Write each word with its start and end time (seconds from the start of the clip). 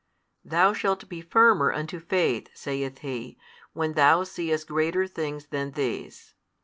Thou 0.43 0.73
shalt 0.73 1.07
be 1.07 1.21
firmer 1.21 1.71
unto 1.71 1.99
faith, 1.99 2.49
saith 2.55 2.97
He, 3.01 3.37
when 3.73 3.93
thou 3.93 4.23
seest 4.23 4.65
greater 4.67 5.05
things 5.05 5.49
than 5.49 5.73
these. 5.73 6.33